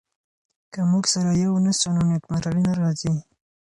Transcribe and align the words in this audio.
که 0.73 0.79
موږ 0.91 1.03
سره 1.13 1.31
يو 1.43 1.51
نه 1.65 1.71
سو 1.79 1.89
نو 1.95 2.01
نېکمرغي 2.11 2.61
نه 2.67 2.73
راځي. 2.79 3.13